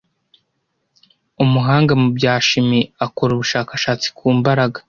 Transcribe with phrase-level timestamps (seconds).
[1.43, 4.77] umuhanga mu bya shimi akora ubushakashatsi ku mbaraga